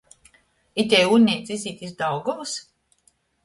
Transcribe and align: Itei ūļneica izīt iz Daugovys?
Itei 0.83 1.03
ūļneica 1.11 1.55
izīt 1.59 1.87
iz 1.91 1.95
Daugovys? 2.03 2.59